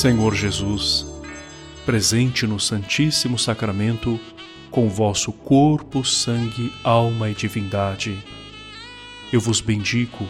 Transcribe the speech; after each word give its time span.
Senhor 0.00 0.34
Jesus, 0.34 1.04
presente 1.84 2.46
no 2.46 2.58
Santíssimo 2.58 3.38
Sacramento, 3.38 4.18
com 4.70 4.88
vosso 4.88 5.30
corpo, 5.30 6.02
sangue, 6.02 6.72
alma 6.82 7.28
e 7.28 7.34
divindade, 7.34 8.18
eu 9.30 9.42
vos 9.42 9.60
bendigo, 9.60 10.26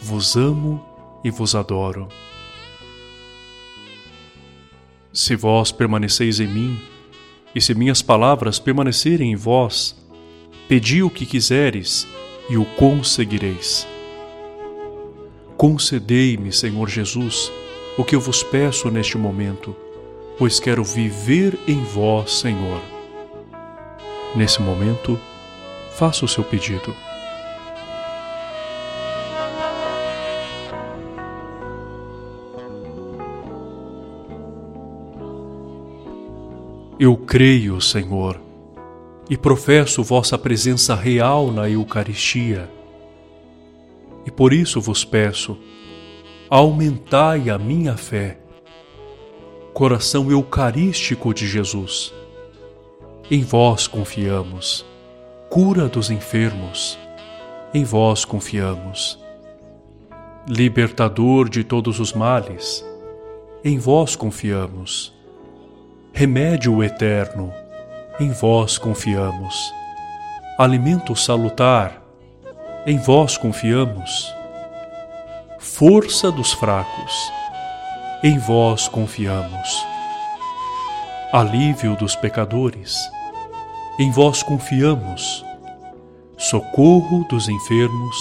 vos 0.00 0.36
amo 0.36 0.84
e 1.22 1.30
vos 1.30 1.54
adoro. 1.54 2.08
Se 5.12 5.34
vós 5.34 5.72
permaneceis 5.72 6.40
em 6.40 6.46
mim, 6.46 6.78
e 7.54 7.60
se 7.60 7.74
minhas 7.74 8.02
palavras 8.02 8.58
permanecerem 8.58 9.32
em 9.32 9.36
vós, 9.36 9.96
pedi 10.68 11.02
o 11.02 11.08
que 11.08 11.24
quiseres 11.24 12.06
e 12.50 12.56
o 12.58 12.64
conseguireis. 12.64 13.88
Concedei-me, 15.56 16.52
Senhor 16.52 16.86
Jesus, 16.86 17.50
o 17.96 18.04
que 18.04 18.14
eu 18.14 18.20
vos 18.20 18.42
peço 18.42 18.90
neste 18.90 19.16
momento, 19.16 19.74
pois 20.36 20.60
quero 20.60 20.84
viver 20.84 21.58
em 21.66 21.82
vós, 21.82 22.30
Senhor. 22.40 22.82
Nesse 24.34 24.60
momento, 24.60 25.18
faça 25.96 26.26
o 26.26 26.28
seu 26.28 26.44
pedido. 26.44 26.94
Eu 36.98 37.14
creio, 37.14 37.78
Senhor, 37.78 38.40
e 39.28 39.36
professo 39.36 40.02
vossa 40.02 40.38
presença 40.38 40.94
real 40.94 41.52
na 41.52 41.68
Eucaristia. 41.68 42.70
E 44.24 44.30
por 44.30 44.50
isso 44.50 44.80
vos 44.80 45.04
peço, 45.04 45.58
aumentai 46.48 47.50
a 47.50 47.58
minha 47.58 47.98
fé. 47.98 48.38
Coração 49.74 50.30
Eucarístico 50.30 51.34
de 51.34 51.46
Jesus, 51.46 52.14
em 53.30 53.44
vós 53.44 53.86
confiamos. 53.86 54.82
Cura 55.50 55.88
dos 55.88 56.08
enfermos, 56.08 56.98
em 57.74 57.84
vós 57.84 58.24
confiamos. 58.24 59.22
Libertador 60.48 61.50
de 61.50 61.62
todos 61.62 62.00
os 62.00 62.14
males, 62.14 62.82
em 63.62 63.78
vós 63.78 64.16
confiamos. 64.16 65.15
Remédio 66.18 66.82
eterno, 66.82 67.52
em 68.18 68.30
vós 68.30 68.78
confiamos. 68.78 69.70
Alimento 70.58 71.14
salutar, 71.14 72.02
em 72.86 72.96
vós 72.96 73.36
confiamos 73.36 74.34
força 75.58 76.32
dos 76.32 76.54
fracos. 76.54 77.30
Em 78.24 78.38
vós 78.38 78.88
confiamos. 78.88 79.86
Alívio 81.30 81.94
dos 81.96 82.16
pecadores. 82.16 82.98
Em 83.98 84.10
vós 84.10 84.42
confiamos. 84.42 85.44
Socorro 86.38 87.26
dos 87.28 87.46
enfermos. 87.46 88.16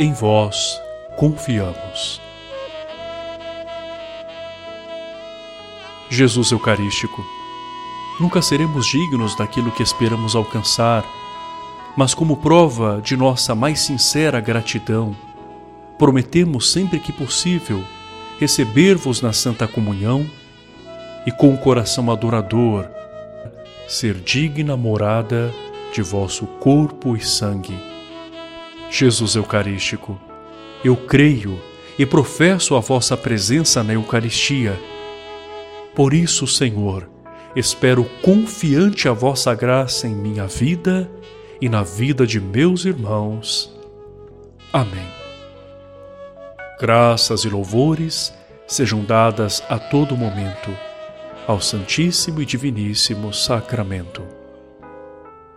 Em 0.00 0.12
vós 0.12 0.82
confiamos. 1.16 2.20
Jesus 6.12 6.50
Eucarístico, 6.50 7.24
nunca 8.20 8.42
seremos 8.42 8.86
dignos 8.86 9.34
daquilo 9.34 9.72
que 9.72 9.82
esperamos 9.82 10.36
alcançar, 10.36 11.06
mas 11.96 12.12
como 12.12 12.36
prova 12.36 13.00
de 13.02 13.16
nossa 13.16 13.54
mais 13.54 13.80
sincera 13.80 14.38
gratidão, 14.38 15.16
prometemos 15.98 16.70
sempre 16.70 17.00
que 17.00 17.14
possível 17.14 17.82
receber-vos 18.38 19.22
na 19.22 19.32
Santa 19.32 19.66
Comunhão 19.66 20.28
e 21.26 21.32
com 21.32 21.54
o 21.54 21.56
coração 21.56 22.10
adorador 22.10 22.86
ser 23.88 24.16
digna 24.16 24.76
morada 24.76 25.50
de 25.94 26.02
vosso 26.02 26.44
corpo 26.44 27.16
e 27.16 27.24
sangue. 27.24 27.78
Jesus 28.90 29.34
Eucarístico, 29.34 30.20
eu 30.84 30.94
creio 30.94 31.58
e 31.98 32.04
professo 32.04 32.76
a 32.76 32.80
vossa 32.80 33.16
presença 33.16 33.82
na 33.82 33.94
Eucaristia. 33.94 34.78
Por 35.94 36.14
isso, 36.14 36.46
Senhor, 36.46 37.08
espero 37.54 38.04
confiante 38.22 39.08
a 39.08 39.12
vossa 39.12 39.54
graça 39.54 40.06
em 40.06 40.14
minha 40.14 40.46
vida 40.46 41.10
e 41.60 41.68
na 41.68 41.82
vida 41.82 42.26
de 42.26 42.40
meus 42.40 42.84
irmãos. 42.84 43.72
Amém. 44.72 45.06
Graças 46.80 47.44
e 47.44 47.48
louvores 47.48 48.32
sejam 48.66 49.04
dadas 49.04 49.62
a 49.68 49.78
todo 49.78 50.16
momento 50.16 50.70
ao 51.46 51.60
Santíssimo 51.60 52.40
e 52.40 52.46
Diviníssimo 52.46 53.32
Sacramento. 53.32 54.22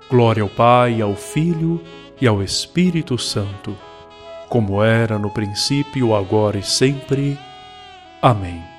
Glória 0.10 0.44
ao 0.44 0.50
Pai, 0.50 1.02
ao 1.02 1.16
Filho 1.16 1.82
e 2.20 2.28
ao 2.28 2.44
Espírito 2.44 3.18
Santo, 3.18 3.76
como 4.50 4.84
era 4.84 5.18
no 5.18 5.30
princípio, 5.30 6.14
agora 6.14 6.58
e 6.58 6.64
sempre. 6.64 7.38
Amém. 8.22 8.75